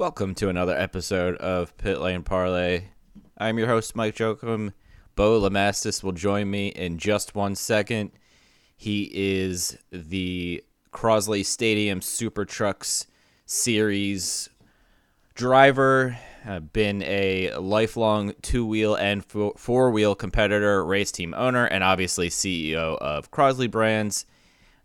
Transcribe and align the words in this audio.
Welcome 0.00 0.34
to 0.36 0.48
another 0.48 0.74
episode 0.74 1.36
of 1.36 1.76
Pit 1.76 2.00
Lane 2.00 2.22
Parlay. 2.22 2.84
I'm 3.36 3.58
your 3.58 3.66
host, 3.66 3.94
Mike 3.94 4.16
Jokum. 4.16 4.72
Bo 5.14 5.38
LeMastus 5.38 6.02
will 6.02 6.12
join 6.12 6.50
me 6.50 6.68
in 6.68 6.96
just 6.96 7.34
one 7.34 7.54
second. 7.54 8.10
He 8.74 9.10
is 9.12 9.76
the 9.92 10.64
Crosley 10.90 11.44
Stadium 11.44 12.00
Super 12.00 12.46
Trucks 12.46 13.08
Series 13.44 14.48
driver, 15.34 16.16
been 16.72 17.02
a 17.02 17.54
lifelong 17.56 18.32
two 18.40 18.64
wheel 18.64 18.94
and 18.94 19.22
four 19.22 19.90
wheel 19.90 20.14
competitor, 20.14 20.82
race 20.82 21.12
team 21.12 21.34
owner, 21.34 21.66
and 21.66 21.84
obviously 21.84 22.30
CEO 22.30 22.96
of 22.96 23.30
Crosley 23.30 23.70
Brands. 23.70 24.24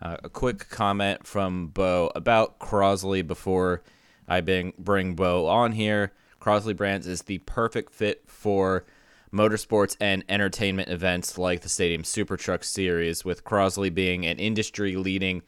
Uh, 0.01 0.17
a 0.25 0.29
quick 0.29 0.69
comment 0.69 1.25
from 1.25 1.67
Bo 1.67 2.11
about 2.15 2.59
Crosley 2.59 3.25
before 3.25 3.81
I 4.27 4.41
bring, 4.41 4.73
bring 4.77 5.15
Bo 5.15 5.47
on 5.47 5.73
here. 5.73 6.11
Crosley 6.39 6.75
Brands 6.75 7.07
is 7.07 7.23
the 7.23 7.39
perfect 7.39 7.93
fit 7.93 8.23
for 8.27 8.85
motorsports 9.33 9.97
and 9.99 10.23
entertainment 10.29 10.89
events 10.89 11.37
like 11.37 11.61
the 11.61 11.69
Stadium 11.69 12.03
Super 12.03 12.37
Truck 12.37 12.63
Series, 12.63 13.25
with 13.25 13.43
Crosley 13.43 13.93
being 13.93 14.25
an 14.25 14.37
industry 14.37 14.95
leading 14.95 15.41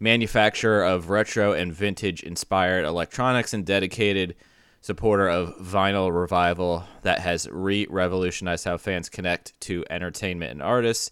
manufacturer 0.00 0.82
of 0.82 1.10
retro 1.10 1.52
and 1.52 1.72
vintage 1.72 2.22
inspired 2.22 2.84
electronics 2.84 3.52
and 3.52 3.66
dedicated 3.66 4.34
supporter 4.80 5.28
of 5.28 5.54
vinyl 5.58 6.10
revival 6.10 6.84
that 7.02 7.18
has 7.18 7.46
re 7.50 7.86
revolutionized 7.90 8.64
how 8.64 8.78
fans 8.78 9.10
connect 9.10 9.58
to 9.60 9.84
entertainment 9.90 10.50
and 10.50 10.62
artists 10.62 11.10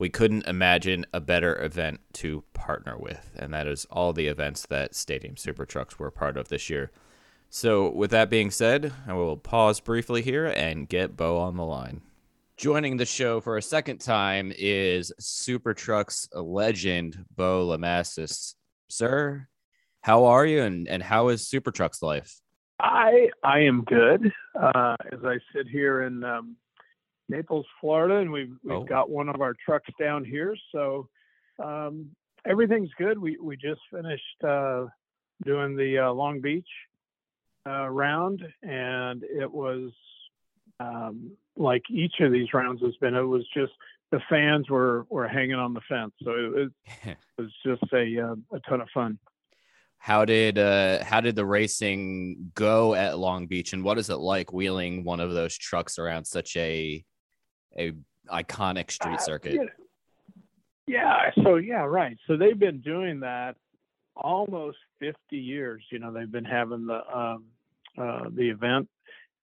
we 0.00 0.08
couldn't 0.08 0.46
imagine 0.46 1.04
a 1.12 1.20
better 1.20 1.62
event 1.62 2.00
to 2.14 2.42
partner 2.54 2.96
with. 2.98 3.30
And 3.36 3.52
that 3.52 3.66
is 3.66 3.86
all 3.90 4.14
the 4.14 4.28
events 4.28 4.64
that 4.66 4.94
Stadium 4.94 5.36
Super 5.36 5.66
Trucks 5.66 5.98
were 5.98 6.10
part 6.10 6.38
of 6.38 6.48
this 6.48 6.70
year. 6.70 6.90
So, 7.50 7.90
with 7.90 8.10
that 8.12 8.30
being 8.30 8.50
said, 8.50 8.92
I 9.06 9.12
will 9.12 9.36
pause 9.36 9.78
briefly 9.78 10.22
here 10.22 10.46
and 10.46 10.88
get 10.88 11.16
Bo 11.16 11.36
on 11.36 11.56
the 11.56 11.64
line. 11.64 12.00
Joining 12.56 12.96
the 12.96 13.04
show 13.04 13.40
for 13.40 13.58
a 13.58 13.62
second 13.62 13.98
time 13.98 14.52
is 14.56 15.12
Super 15.18 15.74
Trucks 15.74 16.28
legend 16.32 17.26
Bo 17.36 17.66
LeMastus. 17.66 18.54
Sir, 18.88 19.48
how 20.00 20.24
are 20.24 20.46
you 20.46 20.62
and, 20.62 20.88
and 20.88 21.02
how 21.02 21.28
is 21.28 21.46
Super 21.46 21.72
Trucks 21.72 22.00
life? 22.00 22.40
I 22.78 23.28
I 23.44 23.60
am 23.60 23.84
good. 23.84 24.32
Uh, 24.58 24.96
as 25.12 25.18
I 25.24 25.38
sit 25.54 25.68
here 25.68 26.02
in 26.02 26.24
um, 26.24 26.56
Naples, 27.30 27.66
Florida, 27.80 28.16
and 28.16 28.30
we've 28.30 28.52
we've 28.62 28.78
oh. 28.78 28.84
got 28.84 29.10
one 29.10 29.28
of 29.28 29.40
our 29.40 29.54
trucks 29.64 29.88
down 29.98 30.24
here. 30.24 30.56
So 30.72 31.08
um, 31.62 32.10
everything's 32.46 32.90
good. 32.98 33.18
We 33.18 33.38
we 33.40 33.56
just 33.56 33.80
finished 33.92 34.44
uh, 34.46 34.86
doing 35.44 35.76
the 35.76 35.98
uh, 35.98 36.12
Long 36.12 36.40
Beach 36.40 36.68
uh, 37.66 37.88
round, 37.88 38.42
and 38.62 39.22
it 39.24 39.50
was 39.50 39.90
um, 40.78 41.32
like 41.56 41.82
each 41.90 42.14
of 42.20 42.32
these 42.32 42.52
rounds 42.52 42.82
has 42.82 42.96
been. 42.96 43.14
It 43.14 43.22
was 43.22 43.46
just 43.54 43.72
the 44.10 44.20
fans 44.28 44.68
were 44.68 45.06
were 45.08 45.28
hanging 45.28 45.54
on 45.54 45.74
the 45.74 45.80
fence, 45.88 46.12
so 46.22 46.30
it 46.32 46.54
was, 46.54 46.70
it 47.04 47.16
was 47.38 47.52
just 47.64 47.92
a 47.92 48.20
uh, 48.20 48.34
a 48.52 48.60
ton 48.68 48.80
of 48.80 48.88
fun. 48.92 49.18
How 49.98 50.24
did 50.24 50.58
uh, 50.58 51.04
how 51.04 51.20
did 51.20 51.36
the 51.36 51.44
racing 51.44 52.52
go 52.54 52.94
at 52.94 53.18
Long 53.18 53.46
Beach, 53.46 53.72
and 53.72 53.84
what 53.84 53.98
is 53.98 54.08
it 54.08 54.16
like 54.16 54.52
wheeling 54.52 55.04
one 55.04 55.20
of 55.20 55.32
those 55.32 55.56
trucks 55.56 55.98
around 55.98 56.24
such 56.24 56.56
a 56.56 57.04
a 57.78 57.92
iconic 58.30 58.90
street 58.90 59.18
uh, 59.18 59.22
circuit. 59.22 59.58
Uh, 59.58 59.64
yeah. 60.86 61.30
So 61.42 61.56
yeah, 61.56 61.84
right. 61.84 62.16
So 62.26 62.36
they've 62.36 62.58
been 62.58 62.80
doing 62.80 63.20
that 63.20 63.56
almost 64.16 64.78
50 65.00 65.36
years. 65.36 65.82
You 65.90 65.98
know, 65.98 66.12
they've 66.12 66.30
been 66.30 66.44
having 66.44 66.86
the 66.86 67.00
um, 67.16 67.44
uh, 67.98 68.28
the 68.34 68.50
event 68.50 68.88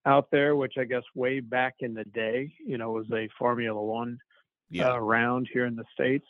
out 0.06 0.28
there, 0.30 0.56
which 0.56 0.74
I 0.78 0.84
guess 0.84 1.02
way 1.14 1.40
back 1.40 1.76
in 1.80 1.94
the 1.94 2.04
day, 2.04 2.52
you 2.64 2.78
know, 2.78 2.92
was 2.92 3.06
a 3.12 3.28
Formula 3.38 3.80
One 3.80 4.18
yeah. 4.70 4.92
uh, 4.92 4.98
round 4.98 5.48
here 5.52 5.66
in 5.66 5.76
the 5.76 5.84
states. 5.92 6.26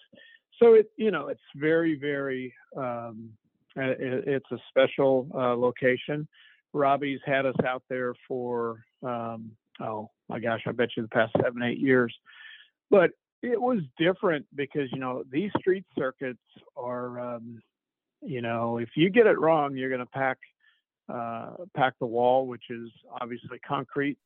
So 0.60 0.74
it, 0.74 0.90
you 0.96 1.10
know, 1.10 1.28
it's 1.28 1.40
very, 1.54 1.96
very, 1.96 2.52
um, 2.76 3.30
it, 3.76 4.24
it's 4.26 4.50
a 4.50 4.58
special 4.68 5.28
uh, 5.34 5.54
location. 5.56 6.26
Robbie's 6.72 7.20
had 7.24 7.46
us 7.46 7.54
out 7.64 7.82
there 7.88 8.14
for 8.26 8.84
um, 9.02 9.52
oh 9.80 10.10
my 10.28 10.38
gosh, 10.38 10.62
I 10.66 10.72
bet 10.72 10.90
you 10.96 11.02
the 11.02 11.08
past 11.08 11.32
seven, 11.42 11.62
eight 11.62 11.78
years. 11.78 12.14
But 12.90 13.10
it 13.42 13.60
was 13.60 13.80
different 13.98 14.46
because, 14.54 14.88
you 14.92 14.98
know, 14.98 15.24
these 15.30 15.50
street 15.58 15.84
circuits 15.96 16.42
are, 16.76 17.20
um, 17.20 17.62
you 18.22 18.42
know, 18.42 18.78
if 18.78 18.90
you 18.96 19.10
get 19.10 19.26
it 19.26 19.38
wrong, 19.38 19.76
you're 19.76 19.90
going 19.90 20.00
to 20.00 20.06
pack, 20.06 20.38
uh, 21.08 21.50
pack 21.76 21.94
the 22.00 22.06
wall, 22.06 22.46
which 22.46 22.64
is 22.70 22.90
obviously 23.20 23.58
concrete. 23.66 24.18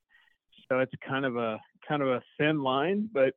So 0.69 0.79
it's 0.79 0.93
kind 1.07 1.25
of 1.25 1.37
a, 1.37 1.61
kind 1.87 2.03
of 2.03 2.09
a 2.09 2.23
thin 2.39 2.63
line, 2.63 3.09
but 3.13 3.35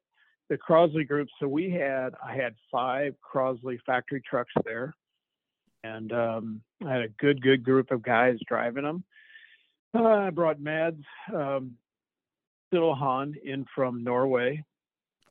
the 0.50 0.58
Crosley 0.58 1.08
group. 1.08 1.28
So 1.40 1.48
we 1.48 1.72
had, 1.72 2.14
I 2.24 2.36
had 2.36 2.56
five 2.72 3.16
Crosley 3.22 3.80
factory 3.86 4.22
trucks 4.22 4.54
there 4.64 4.96
and, 5.84 6.12
um, 6.14 6.62
I 6.86 6.92
had 6.92 7.02
a 7.02 7.10
good, 7.10 7.42
good 7.42 7.64
group 7.64 7.92
of 7.92 8.02
guys 8.02 8.38
driving 8.48 8.84
them. 8.84 9.04
Uh, 9.94 10.04
I 10.04 10.30
brought 10.30 10.60
Mads, 10.60 11.04
um, 11.34 11.74
Siddle 12.76 13.36
in 13.44 13.66
from 13.74 14.04
Norway. 14.04 14.64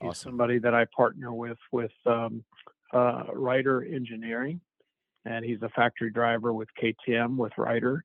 He's 0.00 0.19
somebody 0.19 0.59
that 0.59 0.75
I 0.75 0.87
partner 0.97 1.32
with 1.32 1.59
with 1.72 1.93
um, 2.06 2.44
uh, 2.93 3.25
Reiter 3.32 3.84
Engineering, 3.84 4.60
and 5.25 5.44
he's 5.44 5.62
a 5.62 5.69
factory 5.71 6.10
driver 6.10 6.53
with 6.53 6.69
KTM 6.81 7.37
with 7.37 7.53
Reiter. 7.56 8.05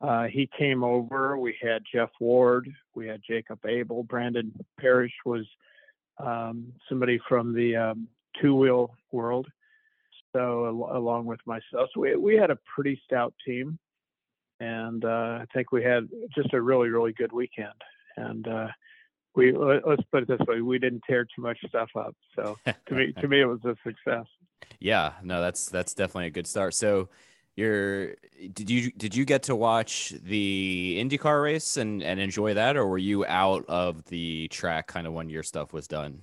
Uh, 0.00 0.24
he 0.24 0.48
came 0.58 0.84
over. 0.84 1.38
We 1.38 1.56
had 1.62 1.82
Jeff 1.92 2.10
Ward, 2.20 2.68
we 2.94 3.06
had 3.06 3.20
Jacob 3.26 3.64
Abel, 3.66 4.02
Brandon 4.04 4.52
Parrish 4.78 5.14
was 5.24 5.46
um, 6.18 6.72
somebody 6.88 7.18
from 7.28 7.54
the 7.54 7.76
um, 7.76 8.08
two 8.40 8.54
wheel 8.54 8.94
world. 9.12 9.46
So 10.34 10.66
al- 10.66 10.96
along 10.98 11.26
with 11.26 11.40
myself, 11.46 11.90
so 11.94 12.00
we 12.00 12.16
we 12.16 12.36
had 12.36 12.50
a 12.50 12.58
pretty 12.74 13.00
stout 13.04 13.34
team, 13.46 13.78
and 14.60 15.04
uh, 15.04 15.38
I 15.42 15.46
think 15.52 15.72
we 15.72 15.82
had 15.82 16.08
just 16.34 16.52
a 16.54 16.60
really 16.60 16.88
really 16.88 17.12
good 17.12 17.32
weekend 17.32 17.74
and 18.16 18.46
uh, 18.46 18.68
we 19.34 19.52
let's 19.52 20.02
put 20.12 20.22
it 20.22 20.28
this 20.28 20.46
way: 20.46 20.60
we 20.60 20.78
didn't 20.78 21.02
tear 21.08 21.24
too 21.24 21.42
much 21.42 21.58
stuff 21.68 21.90
up. 21.96 22.14
So 22.36 22.56
to 22.66 22.94
me, 22.94 23.12
to 23.20 23.28
me, 23.28 23.40
it 23.40 23.46
was 23.46 23.60
a 23.64 23.76
success. 23.84 24.26
Yeah, 24.80 25.12
no, 25.22 25.42
that's 25.42 25.66
that's 25.68 25.92
definitely 25.92 26.28
a 26.28 26.30
good 26.30 26.46
start. 26.46 26.72
So, 26.72 27.10
you're 27.54 28.14
did 28.54 28.70
you 28.70 28.90
did 28.92 29.14
you 29.14 29.26
get 29.26 29.42
to 29.44 29.56
watch 29.56 30.14
the 30.22 30.98
IndyCar 30.98 31.42
race 31.42 31.76
and 31.76 32.02
and 32.02 32.18
enjoy 32.18 32.54
that, 32.54 32.76
or 32.76 32.86
were 32.86 32.98
you 32.98 33.26
out 33.26 33.64
of 33.68 34.04
the 34.06 34.48
track 34.48 34.86
kind 34.86 35.06
of 35.06 35.12
when 35.12 35.28
your 35.28 35.42
stuff 35.42 35.72
was 35.74 35.86
done? 35.86 36.22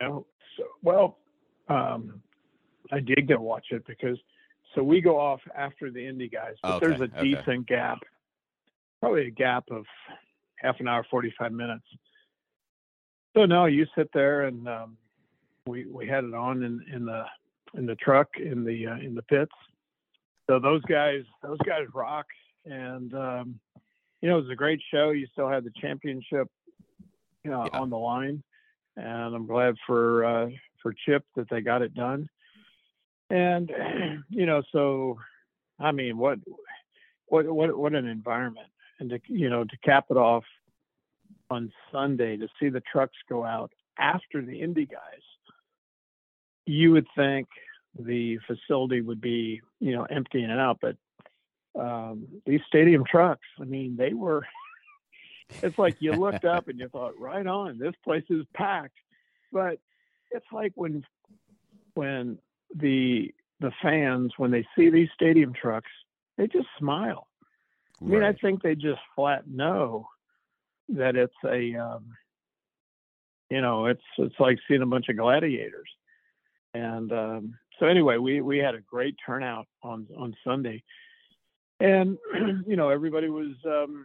No, 0.00 0.26
so 0.56 0.64
well, 0.82 1.18
um, 1.68 2.22
I 2.90 3.00
did 3.00 3.28
get 3.28 3.34
to 3.34 3.40
watch 3.40 3.66
it 3.70 3.86
because 3.86 4.18
so 4.74 4.82
we 4.82 5.00
go 5.00 5.18
off 5.18 5.40
after 5.56 5.90
the 5.90 6.06
Indy 6.06 6.28
guys, 6.28 6.54
but 6.62 6.74
okay, 6.74 6.86
there's 6.86 7.00
a 7.00 7.08
decent 7.08 7.48
okay. 7.48 7.76
gap, 7.76 7.98
probably 9.00 9.26
a 9.26 9.30
gap 9.30 9.64
of 9.70 9.84
half 10.58 10.80
an 10.80 10.88
hour, 10.88 11.04
45 11.10 11.52
minutes. 11.52 11.84
So 13.36 13.44
no, 13.44 13.66
you 13.66 13.86
sit 13.96 14.08
there 14.14 14.42
and 14.42 14.66
um, 14.68 14.96
we 15.66 15.86
we 15.86 16.06
had 16.06 16.24
it 16.24 16.34
on 16.34 16.62
in, 16.62 16.82
in 16.92 17.04
the 17.04 17.24
in 17.74 17.84
the 17.86 17.96
truck 17.96 18.28
in 18.38 18.64
the 18.64 18.86
uh, 18.86 18.96
in 18.96 19.14
the 19.14 19.22
pits. 19.22 19.52
So 20.48 20.58
those 20.58 20.82
guys 20.82 21.22
those 21.42 21.58
guys 21.66 21.82
rock 21.92 22.26
and 22.64 23.12
um, 23.14 23.60
you 24.22 24.28
know, 24.30 24.38
it 24.38 24.42
was 24.42 24.50
a 24.50 24.56
great 24.56 24.80
show. 24.90 25.10
You 25.10 25.26
still 25.32 25.48
had 25.48 25.64
the 25.64 25.72
championship, 25.80 26.48
you 27.44 27.50
know, 27.50 27.68
Yeah. 27.72 27.78
on 27.78 27.90
the 27.90 27.98
line, 27.98 28.42
and 28.96 29.34
I'm 29.34 29.46
glad 29.46 29.76
for 29.86 30.24
uh, 30.24 30.48
for 30.82 30.94
Chip 31.04 31.24
that 31.36 31.48
they 31.50 31.60
got 31.60 31.82
it 31.82 31.94
done. 31.94 32.28
And 33.30 33.70
you 34.30 34.46
know, 34.46 34.62
so 34.72 35.18
I 35.78 35.92
mean, 35.92 36.16
what 36.16 36.38
what 37.26 37.46
what 37.46 37.76
what 37.76 37.94
an 37.94 38.06
environment, 38.06 38.68
and 38.98 39.10
to 39.10 39.20
you 39.26 39.48
know 39.50 39.64
to 39.64 39.76
cap 39.84 40.06
it 40.10 40.16
off 40.16 40.44
on 41.50 41.72
Sunday 41.92 42.36
to 42.36 42.48
see 42.58 42.68
the 42.68 42.82
trucks 42.92 43.16
go 43.28 43.44
out 43.44 43.70
after 43.98 44.42
the 44.42 44.60
Indy 44.60 44.86
guys, 44.86 45.22
you 46.66 46.92
would 46.92 47.06
think 47.16 47.48
the 47.98 48.38
facility 48.46 49.00
would 49.00 49.20
be 49.20 49.60
you 49.80 49.92
know 49.92 50.04
emptying 50.04 50.50
it 50.50 50.58
out, 50.58 50.78
but 50.80 50.96
um, 51.78 52.26
these 52.46 52.60
stadium 52.66 53.04
trucks, 53.08 53.46
I 53.60 53.64
mean, 53.64 53.96
they 53.96 54.12
were. 54.12 54.46
It's 55.62 55.78
like 55.78 55.98
you 56.00 56.10
looked 56.10 56.44
up 56.44 56.66
and 56.66 56.76
you 56.76 56.88
thought, 56.88 57.20
right 57.20 57.46
on, 57.46 57.78
this 57.78 57.94
place 58.02 58.24
is 58.30 58.44
packed. 58.52 58.98
But 59.52 59.78
it's 60.32 60.46
like 60.50 60.72
when 60.74 61.04
when 61.94 62.38
the 62.74 63.32
the 63.60 63.70
fans 63.80 64.32
when 64.38 64.50
they 64.50 64.66
see 64.76 64.90
these 64.90 65.08
stadium 65.14 65.52
trucks, 65.52 65.90
they 66.36 66.48
just 66.48 66.66
smile. 66.80 67.28
I 68.00 68.04
mean, 68.04 68.22
I 68.22 68.32
think 68.34 68.62
they 68.62 68.74
just 68.74 69.00
flat 69.14 69.46
know 69.48 70.08
that 70.90 71.16
it's 71.16 71.34
a, 71.44 71.74
um, 71.76 72.04
you 73.50 73.60
know, 73.60 73.86
it's 73.86 74.02
it's 74.18 74.38
like 74.38 74.58
seeing 74.68 74.82
a 74.82 74.86
bunch 74.86 75.08
of 75.08 75.16
gladiators. 75.16 75.88
And 76.74 77.10
um, 77.12 77.54
so 77.78 77.86
anyway, 77.86 78.18
we 78.18 78.40
we 78.40 78.58
had 78.58 78.74
a 78.74 78.80
great 78.80 79.16
turnout 79.24 79.66
on 79.82 80.06
on 80.16 80.34
Sunday, 80.44 80.82
and 81.80 82.18
you 82.66 82.76
know 82.76 82.90
everybody 82.90 83.30
was, 83.30 83.54
um, 83.64 84.04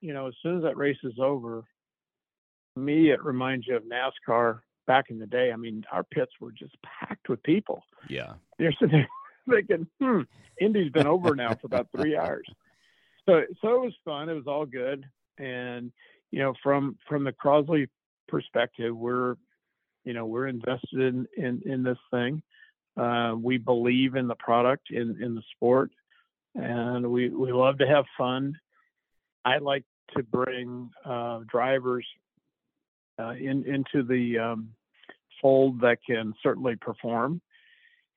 you 0.00 0.14
know, 0.14 0.28
as 0.28 0.34
soon 0.42 0.56
as 0.56 0.62
that 0.62 0.76
race 0.76 0.98
is 1.02 1.18
over, 1.20 1.64
me 2.76 3.10
it 3.10 3.22
reminds 3.22 3.66
you 3.66 3.76
of 3.76 3.82
NASCAR 3.84 4.60
back 4.86 5.06
in 5.10 5.18
the 5.18 5.26
day. 5.26 5.52
I 5.52 5.56
mean, 5.56 5.84
our 5.92 6.04
pits 6.04 6.32
were 6.40 6.52
just 6.52 6.74
packed 6.82 7.28
with 7.28 7.42
people 7.42 7.82
Yeah. 8.08 8.34
you're 8.58 8.72
sitting 8.72 9.06
there 9.48 9.58
thinking, 9.68 9.86
hmm, 10.00 10.22
Indy's 10.60 10.92
been 10.92 11.06
over 11.06 11.34
now 11.34 11.54
for 11.54 11.66
about 11.66 11.88
three 11.94 12.16
hours. 12.16 12.46
So 13.28 13.42
so 13.60 13.68
it 13.74 13.80
was 13.80 13.94
fun. 14.04 14.28
It 14.28 14.34
was 14.34 14.46
all 14.46 14.66
good. 14.66 15.04
And, 15.38 15.92
you 16.30 16.40
know, 16.40 16.54
from 16.62 16.96
from 17.08 17.24
the 17.24 17.32
Crosley 17.32 17.88
perspective, 18.28 18.96
we're 18.96 19.36
you 20.04 20.12
know, 20.12 20.26
we're 20.26 20.46
invested 20.46 21.00
in 21.00 21.26
in, 21.36 21.62
in 21.66 21.82
this 21.82 21.98
thing. 22.10 22.42
Uh, 22.96 23.34
we 23.38 23.58
believe 23.58 24.14
in 24.14 24.26
the 24.26 24.34
product, 24.36 24.90
in, 24.90 25.22
in 25.22 25.34
the 25.34 25.42
sport, 25.54 25.90
and 26.54 27.06
we, 27.10 27.28
we 27.28 27.52
love 27.52 27.76
to 27.76 27.86
have 27.86 28.06
fun. 28.16 28.58
I 29.44 29.58
like 29.58 29.84
to 30.16 30.22
bring 30.22 30.88
uh, 31.04 31.40
drivers 31.46 32.06
uh, 33.18 33.32
in 33.32 33.64
into 33.66 34.02
the 34.06 34.38
um, 34.38 34.70
fold 35.42 35.80
that 35.80 35.98
can 36.06 36.32
certainly 36.42 36.76
perform 36.76 37.40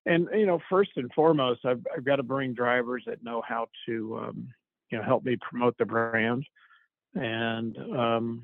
and 0.05 0.27
you 0.33 0.45
know 0.45 0.59
first 0.69 0.91
and 0.95 1.11
foremost 1.13 1.61
i've, 1.65 1.85
I've 1.95 2.05
got 2.05 2.17
to 2.17 2.23
bring 2.23 2.53
drivers 2.53 3.03
that 3.05 3.23
know 3.23 3.41
how 3.47 3.67
to 3.85 4.17
um, 4.17 4.47
you 4.91 4.97
know 4.97 5.03
help 5.03 5.23
me 5.23 5.37
promote 5.41 5.77
the 5.77 5.85
brand 5.85 6.45
and 7.15 7.77
um, 7.77 8.41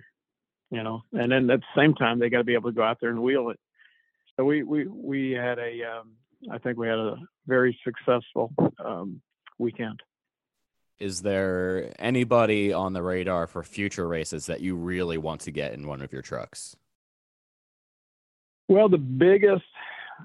you 0.72 0.84
know 0.84 1.04
and 1.14 1.32
then 1.32 1.50
at 1.50 1.60
the 1.60 1.80
same 1.82 1.94
time 1.94 2.20
they 2.20 2.30
got 2.30 2.40
to 2.40 2.44
be 2.44 2.54
able 2.54 2.70
to 2.70 2.76
go 2.76 2.84
out 2.84 2.98
there 3.02 3.10
and 3.10 3.22
wheel 3.22 3.50
it. 3.50 3.60
So 4.36 4.46
we 4.46 4.64
we 4.64 4.88
we 4.88 5.32
had 5.32 5.60
a 5.60 5.84
um, 5.84 6.12
i 6.52 6.58
think 6.58 6.78
we 6.78 6.88
had 6.88 7.00
a 7.00 7.18
very 7.48 7.78
successful 7.84 8.52
um, 8.84 9.22
weekend. 9.58 10.02
Is 10.98 11.22
there 11.22 11.92
anybody 12.00 12.72
on 12.72 12.94
the 12.94 13.04
radar 13.04 13.48
for 13.48 13.64
future 13.64 14.08
races 14.08 14.46
that 14.46 14.62
you 14.62 14.76
really 14.76 15.18
want 15.18 15.42
to 15.42 15.52
get 15.52 15.74
in 15.74 15.88
one 15.88 16.02
of 16.02 16.14
your 16.14 16.22
trucks? 16.22 16.76
well 18.68 18.90
the 18.90 18.98
biggest 18.98 19.64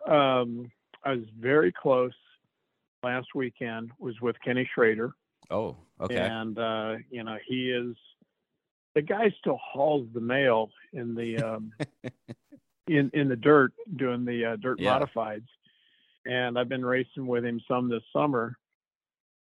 um, 0.08 0.70
i 1.04 1.12
was 1.12 1.24
very 1.38 1.72
close 1.72 2.12
last 3.02 3.28
weekend 3.34 3.90
was 3.98 4.20
with 4.20 4.36
kenny 4.44 4.68
schrader 4.74 5.12
Oh, 5.50 5.76
okay. 6.00 6.16
and 6.16 6.58
uh, 6.58 6.94
you 7.10 7.24
know 7.24 7.36
he 7.46 7.70
is 7.70 7.96
the 8.94 9.02
guy 9.02 9.32
still 9.38 9.58
hauls 9.62 10.06
the 10.14 10.20
mail 10.20 10.70
in 10.92 11.14
the 11.14 11.38
um, 11.38 11.72
in 12.86 13.10
in 13.14 13.28
the 13.28 13.36
dirt 13.36 13.72
doing 13.96 14.24
the 14.24 14.44
uh, 14.44 14.56
dirt 14.56 14.78
Yeah. 14.80 14.98
modifieds, 14.98 15.46
and 16.26 16.58
I've 16.58 16.68
been 16.68 16.84
racing 16.84 17.26
with 17.26 17.44
him 17.44 17.60
some 17.68 17.88
this 17.88 18.02
summer, 18.12 18.56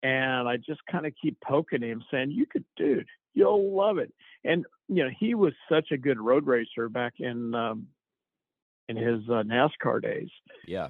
and 0.03 0.47
I 0.47 0.57
just 0.57 0.81
kind 0.91 1.05
of 1.05 1.13
keep 1.21 1.37
poking 1.41 1.81
him, 1.81 2.03
saying, 2.11 2.31
"You 2.31 2.45
could, 2.45 2.65
dude, 2.75 3.07
you'll 3.33 3.75
love 3.75 3.97
it." 3.97 4.13
And 4.43 4.65
you 4.87 5.03
know 5.03 5.09
he 5.19 5.35
was 5.35 5.53
such 5.69 5.91
a 5.91 5.97
good 5.97 6.19
road 6.19 6.45
racer 6.45 6.89
back 6.89 7.13
in 7.19 7.53
um, 7.55 7.87
in 8.89 8.95
his 8.97 9.21
uh, 9.29 9.43
NASCAR 9.43 10.01
days. 10.01 10.29
Yeah. 10.67 10.89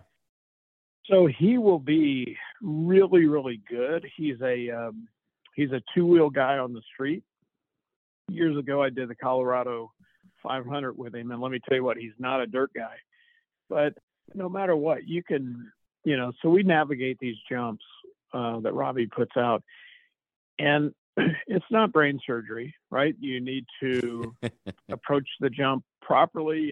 So 1.10 1.28
he 1.28 1.57
will 1.57 1.80
be 1.80 2.38
really, 2.62 3.25
really 3.25 3.62
good. 3.69 4.06
He's 4.18 4.42
a 4.42 4.69
um, 4.72 5.07
he's 5.56 5.72
a 5.72 5.81
two 5.94 6.06
wheel 6.06 6.30
guy 6.30 6.57
on 6.57 6.74
the 6.74 6.81
street. 6.94 7.24
Years 8.30 8.57
ago, 8.57 8.81
I 8.81 8.90
did 8.90 9.10
the 9.10 9.16
Colorado 9.16 9.92
500 10.42 10.98
with 10.98 11.13
him, 11.13 11.31
and 11.31 11.42
let 11.42 11.52
me 11.52 11.60
tell 11.68 11.78
you 11.78 11.84
what, 11.84 11.98
he's 11.98 12.13
not 12.18 12.42
a 12.42 12.48
dirt 12.48 12.72
guy. 12.75 12.96
But 13.69 13.94
no 14.34 14.50
matter 14.50 14.75
what, 14.75 15.07
you 15.07 15.24
can, 15.24 15.72
you 16.04 16.18
know. 16.18 16.31
So 16.42 16.50
we 16.50 16.63
navigate 16.63 17.19
these 17.19 17.36
jumps 17.50 17.84
uh, 18.34 18.60
that 18.62 18.74
Robbie 18.74 19.08
puts 19.08 19.38
out, 19.38 19.63
and 20.58 20.92
it's 21.48 21.66
not 21.69 21.92
brain 21.92 22.19
surgery, 22.25 22.74
right? 22.90 23.16
You 23.19 23.42
need 23.42 23.66
to 23.81 24.36
approach 24.92 25.28
the 25.40 25.50
jump 25.50 25.84
properly. 26.01 26.72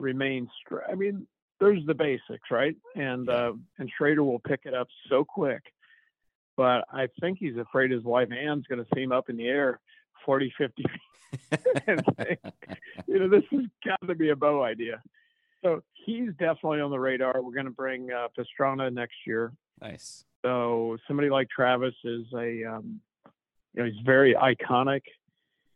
Remain 0.00 0.48
str- 0.60 0.82
I 0.90 0.94
mean, 0.94 1.26
there's 1.60 1.84
the 1.86 1.94
basics, 1.94 2.50
right? 2.50 2.74
And 2.96 3.28
uh, 3.28 3.52
and 3.78 3.90
Schrader 3.96 4.24
will 4.24 4.38
pick 4.40 4.60
it 4.64 4.74
up 4.74 4.88
so 5.08 5.24
quick. 5.24 5.62
But 6.56 6.84
I 6.92 7.08
think 7.20 7.38
he's 7.38 7.56
afraid 7.56 7.90
his 7.90 8.02
wife 8.02 8.28
Ann's 8.32 8.66
going 8.66 8.82
to 8.82 8.88
see 8.94 9.02
him 9.02 9.12
up 9.12 9.30
in 9.30 9.36
the 9.36 9.46
air 9.46 9.80
40, 10.26 10.52
50 10.58 10.82
feet 10.82 11.60
and 11.86 12.02
think, 12.16 12.38
you 13.06 13.18
know, 13.18 13.28
this 13.28 13.44
has 13.50 13.64
got 13.84 14.06
to 14.06 14.14
be 14.14 14.30
a 14.30 14.36
Bo 14.36 14.62
idea. 14.62 15.00
So 15.64 15.82
he's 16.04 16.30
definitely 16.38 16.80
on 16.80 16.90
the 16.90 16.98
radar. 16.98 17.40
We're 17.42 17.52
going 17.54 17.64
to 17.66 17.70
bring 17.70 18.10
uh, 18.12 18.28
Pastrana 18.36 18.92
next 18.92 19.14
year. 19.26 19.52
Nice. 19.80 20.24
So 20.44 20.98
somebody 21.06 21.30
like 21.30 21.48
Travis 21.48 21.94
is 22.04 22.24
a, 22.34 22.64
um, 22.64 23.00
you 23.74 23.82
know, 23.82 23.84
he's 23.84 24.00
very 24.04 24.34
iconic 24.34 25.02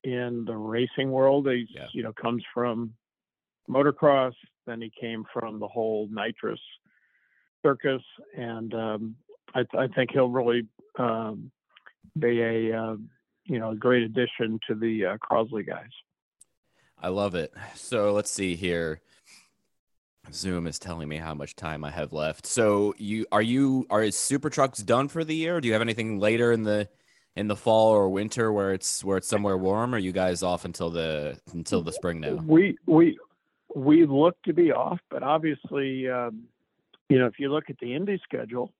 in 0.03 0.45
the 0.45 0.57
racing 0.57 1.11
world. 1.11 1.49
He's, 1.49 1.69
Yeah. 1.71 1.87
you 1.93 2.03
know, 2.03 2.13
comes 2.13 2.43
from 2.53 2.93
motocross. 3.69 4.35
Then 4.67 4.81
he 4.81 4.91
came 4.99 5.25
from 5.33 5.59
the 5.59 5.69
whole 5.69 6.09
Nitro 6.11 6.57
Circus, 7.63 8.03
and 8.37 8.73
um, 8.75 9.17
I, 9.55 9.65
I 9.79 9.89
think 9.89 10.11
he'll 10.13 10.31
really 10.31 10.67
um, 10.99 11.51
be 12.19 12.41
a, 12.41 12.79
uh, 12.79 12.97
you 13.45 13.59
know, 13.59 13.71
a 13.71 13.77
great 13.77 14.03
addition 14.03 14.59
to 14.69 14.75
the 14.75 15.07
uh, 15.07 15.17
Crosley 15.19 15.67
guys. 15.67 15.91
I 16.99 17.09
love 17.09 17.35
it. 17.35 17.53
So 17.75 18.13
let's 18.13 18.31
see 18.31 18.57
here. 18.57 19.01
Zoom 20.33 20.67
is 20.67 20.79
telling 20.79 21.09
me 21.09 21.19
how 21.19 21.35
much 21.35 21.55
time 21.55 21.85
I 21.85 21.91
have 21.91 22.13
left. 22.13 22.47
So 22.47 22.95
you 22.97 23.27
are 23.31 23.43
you 23.43 23.87
are 23.91 24.11
Super 24.11 24.49
Trucks 24.49 24.79
done 24.79 25.09
for 25.09 25.23
the 25.23 25.35
year? 25.35 25.61
Do 25.61 25.69
you 25.69 25.75
have 25.75 25.83
anything 25.83 26.19
later 26.19 26.53
in 26.53 26.63
the 26.63 26.89
in 27.37 27.49
the 27.49 27.57
fall 27.57 27.91
or 27.91 28.09
winter 28.09 28.53
where 28.53 28.73
it's 28.73 29.05
where 29.05 29.19
it's 29.19 29.29
somewhere 29.29 29.59
warm? 29.59 29.95
Or 29.95 29.97
are 29.97 30.01
you 30.01 30.13
guys 30.13 30.43
off 30.43 30.65
until 30.65 30.89
the 30.89 31.39
until 31.53 31.83
the 31.83 31.93
spring 31.93 32.21
now? 32.21 32.37
We 32.47 32.79
we 32.87 33.19
we 33.75 34.07
look 34.07 34.41
to 34.45 34.53
be 34.53 34.73
off, 34.73 35.01
but 35.11 35.23
obviously, 35.23 36.09
um, 36.09 36.45
you 37.09 37.19
know, 37.19 37.27
if 37.27 37.39
you 37.39 37.51
look 37.51 37.71
at 37.71 37.79
the 37.79 37.95
Indy 37.95 38.21
schedule, 38.23 38.73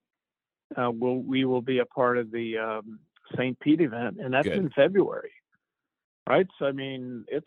uh, 0.77 0.91
we'll 0.91 1.17
we 1.17 1.45
will 1.45 1.63
be 1.63 1.79
a 1.79 1.87
part 1.87 2.19
of 2.19 2.31
the 2.31 2.59
um, 2.59 2.99
St. 3.35 3.59
Pete 3.61 3.81
event, 3.81 4.19
and 4.21 4.33
that's 4.33 4.49
Good. 4.49 4.59
in 4.59 4.71
February, 4.71 5.33
right? 6.29 6.47
So 6.59 6.67
I 6.67 6.73
mean, 6.73 7.25
it's 7.29 7.47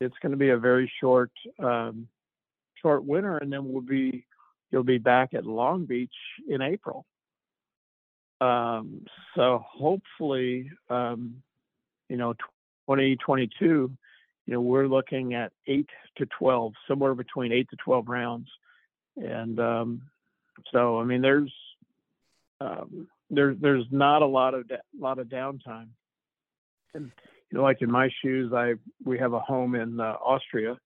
it's 0.00 0.14
going 0.22 0.32
to 0.32 0.38
be 0.38 0.50
a 0.50 0.58
very 0.58 0.90
short 1.00 1.32
um, 1.58 2.08
short 2.80 3.04
winter, 3.04 3.38
and 3.38 3.52
then 3.52 3.72
we'll 3.72 3.82
be 3.82 4.24
you'll 4.70 4.84
be 4.84 4.98
back 4.98 5.34
at 5.34 5.46
Long 5.46 5.86
Beach 5.86 6.14
in 6.48 6.62
April. 6.62 7.06
Um, 8.40 9.04
so 9.34 9.64
hopefully, 9.66 10.70
um, 10.88 11.42
you 12.08 12.16
know, 12.16 12.34
2022, 12.34 13.90
you 14.48 14.54
know, 14.54 14.62
we're 14.62 14.86
looking 14.86 15.34
at 15.34 15.52
eight 15.66 15.90
to 16.16 16.24
12, 16.38 16.72
somewhere 16.88 17.14
between 17.14 17.52
eight 17.52 17.68
to 17.68 17.76
12 17.84 18.08
rounds. 18.08 18.48
And 19.16 19.60
um, 19.60 20.02
so, 20.72 20.98
I 20.98 21.04
mean, 21.04 21.20
there's 21.20 21.52
um, 22.62 23.08
there, 23.28 23.54
there's 23.54 23.84
not 23.90 24.22
a 24.22 24.26
lot 24.26 24.54
of 24.54 24.66
da- 24.66 24.76
lot 24.98 25.18
of 25.18 25.26
downtime. 25.26 25.88
And 26.94 27.12
you 27.50 27.58
know, 27.58 27.62
like 27.62 27.82
in 27.82 27.90
my 27.90 28.08
shoes, 28.22 28.50
I 28.54 28.74
we 29.04 29.18
have 29.18 29.34
a 29.34 29.40
home 29.40 29.74
in 29.74 30.00
uh, 30.00 30.14
Austria 30.24 30.78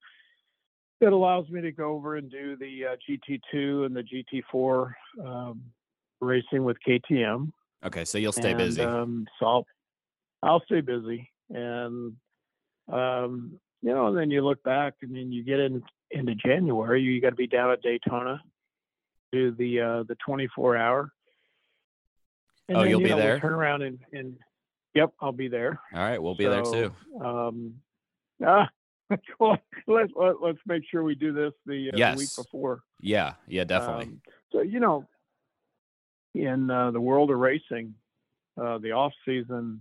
that 1.00 1.12
allows 1.12 1.48
me 1.48 1.60
to 1.60 1.70
go 1.70 1.92
over 1.92 2.16
and 2.16 2.28
do 2.28 2.56
the 2.56 2.86
uh, 2.86 2.96
GT2 3.08 3.86
and 3.86 3.94
the 3.94 4.02
GT4 4.52 4.92
um, 5.24 5.62
racing 6.20 6.64
with 6.64 6.78
KTM. 6.86 7.52
Okay, 7.86 8.04
so 8.04 8.18
you'll 8.18 8.32
stay 8.32 8.50
And, 8.50 8.58
busy. 8.58 8.82
Um, 8.82 9.26
so 9.38 9.46
I'll, 9.46 9.66
I'll 10.42 10.62
stay 10.66 10.80
busy, 10.80 11.30
and 11.50 12.14
um, 12.90 13.58
you 13.82 13.92
know, 13.92 14.08
and 14.08 14.16
then 14.16 14.30
you 14.30 14.44
look 14.44 14.62
back, 14.62 14.94
and 15.02 15.14
then 15.14 15.32
you 15.32 15.42
get 15.44 15.60
in 15.60 15.82
into 16.10 16.34
January, 16.34 17.02
you 17.02 17.20
got 17.20 17.30
to 17.30 17.36
be 17.36 17.46
down 17.46 17.70
at 17.72 17.82
Daytona, 17.82 18.40
do 19.32 19.50
the 19.52 19.80
uh, 19.80 20.02
the 20.04 20.16
24 20.24 20.76
hour. 20.76 21.12
And 22.68 22.76
Oh, 22.76 22.80
then, 22.80 22.90
you'll 22.90 23.00
you 23.00 23.06
be 23.06 23.10
know, 23.10 23.18
there? 23.18 23.40
Turn 23.40 23.52
around 23.52 23.82
and, 23.82 23.98
and 24.12 24.36
yep, 24.94 25.12
I'll 25.20 25.32
be 25.32 25.48
there. 25.48 25.80
All 25.92 26.00
right, 26.00 26.22
we'll 26.22 26.34
be 26.34 26.46
there 26.46 26.62
too. 26.62 26.92
Um, 27.20 27.74
ah, 28.46 28.68
let's 29.40 30.12
let, 30.16 30.40
let's 30.40 30.58
make 30.66 30.82
sure 30.90 31.02
we 31.02 31.14
do 31.14 31.32
this 31.32 31.52
the, 31.66 31.90
uh, 31.92 32.12
the 32.12 32.18
week 32.18 32.36
before. 32.36 32.82
Yeah, 33.00 33.34
yeah, 33.48 33.64
definitely. 33.64 34.04
Um, 34.06 34.20
so 34.52 34.60
you 34.60 34.80
know, 34.80 35.06
in 36.34 36.70
uh, 36.70 36.92
the 36.92 37.00
world 37.00 37.30
of 37.30 37.38
racing, 37.38 37.94
uh, 38.60 38.78
the 38.78 38.92
off 38.92 39.12
season 39.24 39.80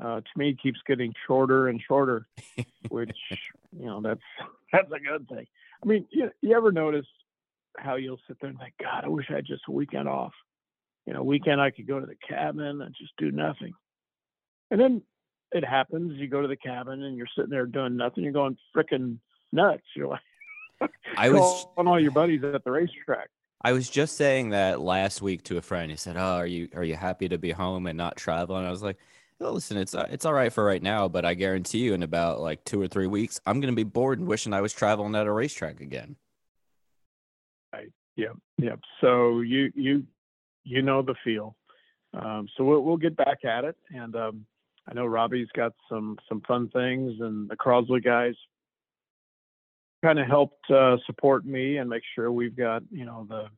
uh, 0.00 0.20
to 0.20 0.30
me 0.36 0.56
keeps 0.60 0.80
getting 0.86 1.12
shorter 1.26 1.68
and 1.68 1.80
shorter, 1.86 2.26
which 2.88 3.16
you 3.76 3.86
know 3.86 4.00
that's 4.00 4.20
that's 4.72 4.90
a 4.92 4.98
good 4.98 5.28
thing. 5.28 5.46
I 5.82 5.86
mean, 5.86 6.06
you, 6.10 6.30
you 6.40 6.56
ever 6.56 6.72
notice 6.72 7.06
how 7.76 7.96
you'll 7.96 8.20
sit 8.28 8.36
there 8.40 8.50
and 8.50 8.58
think, 8.58 8.74
God, 8.80 9.04
I 9.04 9.08
wish 9.08 9.26
I 9.30 9.34
had 9.34 9.46
just 9.46 9.62
a 9.68 9.72
weekend 9.72 10.08
off. 10.08 10.32
You 11.06 11.14
know, 11.14 11.22
weekend 11.22 11.60
I 11.60 11.70
could 11.70 11.88
go 11.88 11.98
to 11.98 12.06
the 12.06 12.16
cabin 12.28 12.80
and 12.80 12.94
just 12.96 13.12
do 13.18 13.32
nothing. 13.32 13.72
And 14.70 14.80
then 14.80 15.02
it 15.50 15.64
happens. 15.64 16.18
You 16.18 16.28
go 16.28 16.40
to 16.40 16.48
the 16.48 16.56
cabin 16.56 17.02
and 17.02 17.16
you're 17.16 17.26
sitting 17.36 17.50
there 17.50 17.66
doing 17.66 17.96
nothing. 17.96 18.22
You're 18.22 18.32
going 18.32 18.56
freaking 18.76 19.18
nuts. 19.52 19.82
You're 19.96 20.08
like, 20.08 20.90
I 21.16 21.30
was 21.30 21.66
on 21.76 21.88
all 21.88 22.00
your 22.00 22.12
buddies 22.12 22.44
at 22.44 22.64
the 22.64 22.70
racetrack. 22.70 23.28
I 23.64 23.72
was 23.72 23.88
just 23.88 24.16
saying 24.16 24.50
that 24.50 24.80
last 24.80 25.22
week 25.22 25.44
to 25.44 25.56
a 25.56 25.62
friend. 25.62 25.90
He 25.90 25.96
said, 25.96 26.16
"Oh, 26.16 26.36
are 26.36 26.46
you 26.46 26.68
are 26.74 26.82
you 26.82 26.96
happy 26.96 27.28
to 27.28 27.38
be 27.38 27.52
home 27.52 27.86
and 27.86 27.96
not 27.96 28.16
traveling?" 28.16 28.66
I 28.66 28.70
was 28.70 28.82
like, 28.82 28.98
"Oh, 29.42 29.52
listen, 29.52 29.76
it's 29.76 29.94
uh, 29.94 30.08
it's 30.10 30.24
all 30.24 30.32
right 30.32 30.52
for 30.52 30.64
right 30.64 30.82
now, 30.82 31.08
but 31.08 31.24
I 31.24 31.34
guarantee 31.34 31.78
you, 31.78 31.94
in 31.94 32.02
about 32.02 32.40
like 32.40 32.64
two 32.64 32.80
or 32.80 32.88
three 32.88 33.06
weeks, 33.06 33.40
I'm 33.46 33.60
gonna 33.60 33.72
be 33.72 33.84
bored 33.84 34.18
and 34.18 34.28
wishing 34.28 34.52
I 34.52 34.60
was 34.60 34.72
traveling 34.72 35.14
at 35.14 35.26
a 35.26 35.32
racetrack 35.32 35.80
again." 35.80 36.16
Right. 37.72 37.90
Yep, 38.16 38.36
yep. 38.58 38.80
So 39.00 39.40
you 39.40 39.72
you 39.74 40.04
you 40.64 40.82
know 40.82 41.02
the 41.02 41.14
feel. 41.24 41.56
Um, 42.14 42.48
so 42.56 42.64
we'll 42.64 42.80
we'll 42.80 42.96
get 42.96 43.16
back 43.16 43.44
at 43.44 43.64
it, 43.64 43.76
and 43.94 44.14
um, 44.16 44.46
I 44.88 44.94
know 44.94 45.06
Robbie's 45.06 45.48
got 45.54 45.72
some 45.88 46.18
some 46.28 46.40
fun 46.42 46.68
things, 46.68 47.20
and 47.20 47.48
the 47.48 47.56
Crosley 47.56 48.04
guys 48.04 48.34
kind 50.02 50.18
of 50.18 50.26
helped 50.26 50.70
uh, 50.70 50.96
support 51.06 51.46
me 51.46 51.78
and 51.78 51.88
make 51.88 52.02
sure 52.14 52.30
we've 52.32 52.56
got 52.56 52.82
you 52.90 53.04
know 53.04 53.26
the 53.28 53.48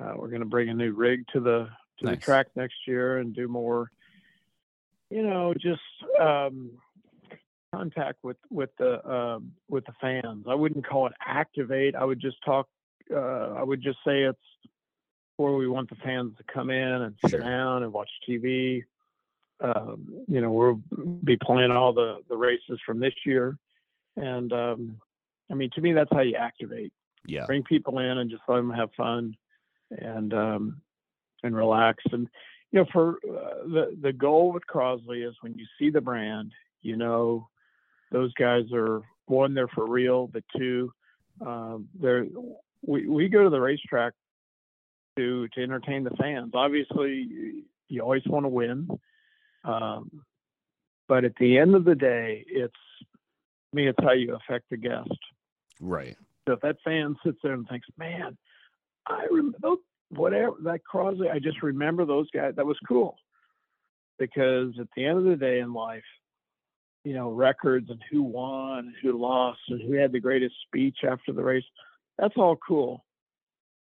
uh, 0.00 0.14
we're 0.16 0.28
going 0.28 0.40
to 0.40 0.46
bring 0.46 0.68
a 0.68 0.74
new 0.74 0.92
rig 0.92 1.24
to 1.32 1.40
the 1.40 1.68
to 1.98 2.06
the 2.06 2.16
track 2.16 2.48
next 2.56 2.74
year 2.86 3.18
and 3.18 3.34
do 3.34 3.46
more 3.46 3.90
you 5.14 5.22
know 5.22 5.54
just 5.54 5.80
um, 6.20 6.70
contact 7.72 8.18
with 8.24 8.36
with 8.50 8.70
the 8.78 8.92
um, 9.08 9.52
with 9.68 9.84
the 9.86 9.92
fans. 10.00 10.46
I 10.48 10.54
wouldn't 10.54 10.86
call 10.86 11.06
it 11.06 11.12
activate. 11.24 11.94
I 11.94 12.04
would 12.04 12.20
just 12.20 12.36
talk. 12.44 12.66
Uh, 13.14 13.54
I 13.54 13.62
would 13.62 13.80
just 13.80 13.98
say 14.04 14.22
it's 14.22 14.38
where 15.36 15.52
we 15.52 15.68
want 15.68 15.88
the 15.88 15.96
fans 15.96 16.32
to 16.38 16.44
come 16.52 16.70
in 16.70 17.02
and 17.02 17.14
sit 17.22 17.32
Sure. 17.32 17.40
down 17.40 17.84
and 17.84 17.92
watch 17.92 18.10
TV. 18.28 18.82
Um, 19.60 20.24
you 20.26 20.40
know, 20.40 20.50
we'll 20.50 20.80
be 21.22 21.36
playing 21.36 21.70
all 21.70 21.92
the 21.92 22.18
the 22.28 22.36
races 22.36 22.80
from 22.84 22.98
this 22.98 23.14
year, 23.24 23.56
and 24.16 24.52
um, 24.52 25.00
I 25.48 25.54
mean, 25.54 25.70
to 25.74 25.80
me, 25.80 25.92
that's 25.92 26.10
how 26.12 26.22
you 26.22 26.34
activate. 26.34 26.92
Yeah, 27.26 27.46
Bring 27.46 27.62
people 27.62 28.00
in 28.00 28.18
and 28.18 28.28
just 28.30 28.42
let 28.48 28.56
them 28.56 28.70
have 28.70 28.90
fun, 28.96 29.36
and 29.90 30.34
um, 30.34 30.82
and 31.44 31.54
relax. 31.54 32.02
And 32.10 32.28
you 32.74 32.80
know, 32.80 32.86
for 32.92 33.18
uh, 33.24 33.68
the 33.68 33.96
the 34.02 34.12
goal 34.12 34.52
with 34.52 34.64
Crosley 34.66 35.26
is 35.26 35.36
when 35.42 35.54
you 35.54 35.64
see 35.78 35.90
the 35.90 36.00
brand, 36.00 36.50
you 36.82 36.96
know, 36.96 37.48
those 38.10 38.34
guys 38.34 38.64
are 38.72 39.00
one, 39.26 39.54
they're 39.54 39.68
for 39.68 39.88
real, 39.88 40.26
but 40.26 40.42
two, 40.56 40.92
um, 41.40 41.88
they're 41.94 42.26
we 42.84 43.06
we 43.06 43.28
go 43.28 43.44
to 43.44 43.50
the 43.50 43.60
racetrack 43.60 44.12
to 45.16 45.46
to 45.54 45.62
entertain 45.62 46.02
the 46.02 46.10
fans. 46.20 46.50
Obviously, 46.52 47.62
you 47.88 48.00
always 48.00 48.26
want 48.26 48.44
to 48.44 48.48
win, 48.48 48.88
um, 49.62 50.10
but 51.06 51.24
at 51.24 51.36
the 51.36 51.56
end 51.58 51.76
of 51.76 51.84
the 51.84 51.94
day, 51.94 52.44
it's 52.48 52.74
I 53.02 53.76
mean, 53.76 53.86
it's 53.86 54.02
how 54.02 54.14
you 54.14 54.34
affect 54.34 54.68
the 54.70 54.78
guest. 54.78 55.16
right. 55.80 56.16
So 56.48 56.54
if 56.54 56.60
that 56.62 56.78
fan 56.84 57.14
sits 57.24 57.38
there 57.40 57.52
and 57.52 57.68
thinks, 57.68 57.86
"Man, 57.96 58.36
I 59.06 59.26
remember 59.30 59.76
whatever 60.16 60.56
that 60.62 60.80
Crosley, 60.90 61.30
I 61.30 61.38
just 61.38 61.62
remember 61.62 62.04
those 62.04 62.30
guys. 62.30 62.54
That 62.56 62.66
was 62.66 62.78
cool." 62.86 63.16
Because 64.18 64.78
at 64.78 64.88
the 64.96 65.04
end 65.04 65.18
of 65.18 65.24
the 65.24 65.36
day 65.36 65.60
in 65.60 65.72
life, 65.72 66.04
you 67.04 67.14
know, 67.14 67.30
records 67.30 67.90
and 67.90 68.02
who 68.10 68.22
won, 68.22 68.94
who 69.02 69.12
lost, 69.18 69.60
and 69.68 69.82
who 69.82 69.92
had 69.92 70.12
the 70.12 70.20
greatest 70.20 70.54
speech 70.66 70.98
after 71.04 71.32
the 71.32 71.42
race, 71.42 71.64
that's 72.18 72.36
all 72.36 72.56
cool. 72.56 73.04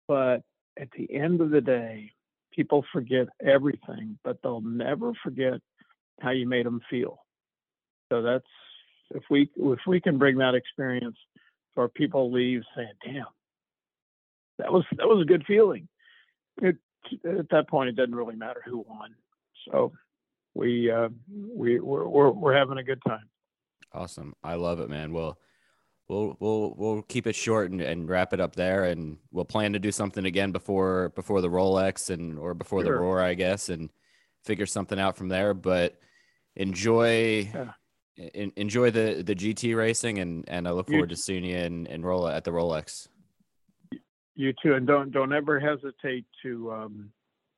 But 0.08 0.42
at 0.78 0.90
the 0.92 1.12
end 1.12 1.40
of 1.40 1.50
the 1.50 1.60
day, 1.60 2.12
people 2.52 2.84
forget 2.92 3.28
everything, 3.40 4.18
but 4.24 4.38
they'll 4.42 4.60
never 4.60 5.12
forget 5.22 5.60
how 6.20 6.30
you 6.30 6.46
made 6.46 6.66
them 6.66 6.80
feel. 6.88 7.24
So 8.10 8.22
that's 8.22 8.44
if 9.14 9.22
we 9.30 9.50
if 9.56 9.78
we 9.86 10.00
can 10.00 10.18
bring 10.18 10.38
that 10.38 10.54
experience 10.54 11.16
or 11.76 11.88
people 11.88 12.30
leave 12.30 12.62
saying, 12.76 12.92
"Damn, 13.04 13.26
that 14.58 14.72
was 14.72 14.84
that 14.96 15.08
was 15.08 15.22
a 15.22 15.26
good 15.26 15.44
feeling." 15.46 15.88
It, 16.61 16.76
at 17.25 17.49
that 17.50 17.68
point, 17.68 17.88
it 17.88 17.97
doesn't 17.97 18.14
really 18.14 18.37
matter 18.37 18.62
who 18.64 18.85
won. 18.88 19.14
So 19.71 19.92
we 20.54 20.90
uh, 20.90 21.09
we 21.54 21.80
we're, 21.80 22.06
we're 22.06 22.30
we're 22.30 22.54
having 22.56 22.78
a 22.78 22.82
good 22.85 23.00
time. 23.06 23.28
Awesome. 23.92 24.35
I 24.42 24.54
love 24.54 24.80
it, 24.80 24.88
man. 24.90 25.12
Well, 25.12 25.38
we'll 26.09 26.37
we'll 26.40 26.75
we'll 26.76 27.02
keep 27.02 27.26
it 27.26 27.35
short 27.35 27.71
and, 27.71 27.80
and 27.80 28.09
wrap 28.09 28.32
it 28.32 28.40
up 28.40 28.54
there, 28.56 28.85
and 28.85 29.18
we'll 29.30 29.44
plan 29.44 29.73
to 29.73 29.78
do 29.78 29.90
something 29.92 30.25
again 30.25 30.52
before 30.52 31.11
before 31.11 31.40
the 31.40 31.49
Rolex 31.50 32.11
and 32.11 32.38
or 32.38 32.54
before 32.54 32.82
the 32.82 32.88
Sure. 32.88 33.00
Roar, 33.00 33.21
I 33.21 33.35
guess, 33.35 33.68
and 33.68 33.90
figure 34.44 34.66
something 34.66 34.99
out 34.99 35.16
from 35.16 35.28
there. 35.28 35.54
But 35.54 35.99
enjoy 36.56 37.50
Yeah. 37.52 37.73
en- 38.35 38.52
enjoy 38.56 38.90
the 38.90 39.23
the 39.26 39.35
GT 39.35 39.76
racing, 39.76 40.18
and 40.18 40.44
and 40.49 40.68
I 40.68 40.71
look 40.73 40.88
You 40.88 40.94
forward 40.94 41.11
to 41.11 41.16
seeing 41.16 41.44
you 41.44 41.56
in 41.56 41.87
in 41.87 42.02
Roll 42.02 42.28
at 42.28 42.44
the 42.44 42.50
Rolex. 42.50 43.09
You 44.34 44.52
too, 44.62 44.74
and 44.74 44.86
don't 44.86 45.12
don't 45.12 45.32
ever 45.32 45.60
hesitate 45.60 46.24
to 46.42 46.72
um, 46.72 47.10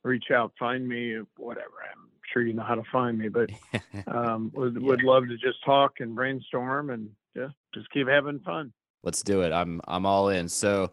reach 0.02 0.30
out, 0.32 0.52
find 0.58 0.86
me, 0.86 1.16
whatever. 1.36 1.74
I'm 1.90 2.08
sure 2.32 2.42
you 2.42 2.52
know 2.52 2.64
how 2.64 2.74
to 2.74 2.82
find 2.92 3.18
me, 3.18 3.28
but 3.28 3.50
um, 4.06 4.50
would 4.54 4.80
would 4.82 5.02
love 5.02 5.28
to 5.28 5.36
just 5.36 5.64
talk 5.64 6.00
and 6.00 6.14
brainstorm 6.14 6.90
and 6.90 7.10
yeah, 7.34 7.48
just 7.74 7.90
keep 7.90 8.08
having 8.08 8.40
fun. 8.40 8.72
Let's 9.02 9.22
do 9.22 9.42
it. 9.42 9.52
I'm 9.52 9.80
I'm 9.86 10.06
all 10.06 10.28
in. 10.28 10.48
So 10.48 10.90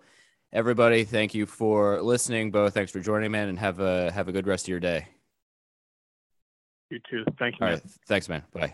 everybody, 0.53 1.03
thank 1.03 1.33
you 1.33 1.45
for 1.45 2.01
listening. 2.01 2.51
Bo, 2.51 2.69
thanks 2.69 2.91
for 2.91 2.99
joining, 2.99 3.31
man, 3.31 3.49
and 3.49 3.59
have 3.59 3.79
a 3.79 4.11
have 4.11 4.27
a 4.27 4.31
good 4.31 4.47
rest 4.47 4.65
of 4.65 4.69
your 4.69 4.79
day. 4.79 5.07
You 6.89 6.99
too. 7.09 7.23
Thank 7.39 7.55
you. 7.59 7.65
All 7.65 7.71
man. 7.71 7.81
right. 7.83 7.91
Thanks, 8.07 8.27
man. 8.27 8.43
Bye. 8.53 8.73